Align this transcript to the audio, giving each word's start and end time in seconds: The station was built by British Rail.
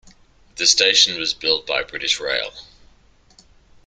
The 0.55 0.65
station 0.65 1.19
was 1.19 1.35
built 1.35 1.67
by 1.67 1.83
British 1.83 2.19
Rail. 2.19 2.53